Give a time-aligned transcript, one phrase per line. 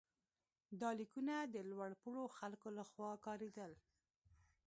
[0.81, 3.71] دا لیکونه د لوړ پوړو خلکو لخوا کارېدل.